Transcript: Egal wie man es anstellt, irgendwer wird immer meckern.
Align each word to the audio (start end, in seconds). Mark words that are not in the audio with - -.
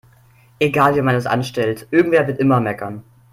Egal 0.57 0.95
wie 0.95 1.03
man 1.03 1.13
es 1.13 1.27
anstellt, 1.27 1.87
irgendwer 1.91 2.25
wird 2.25 2.39
immer 2.39 2.59
meckern. 2.59 3.03